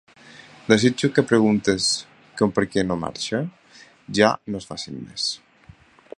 [0.71, 1.91] Desitjo que preguntes
[2.41, 3.43] com per què no marxa?,
[4.21, 5.33] ja no es facin més.